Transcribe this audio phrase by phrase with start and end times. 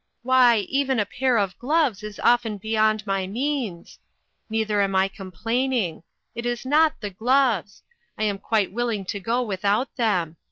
[0.23, 3.99] Why, even a pair of gloves is often beyond my means!
[4.49, 6.01] Neither am I complaining.
[6.33, 7.83] It is riot the gloves;
[8.17, 10.37] I am quite willing to go without them.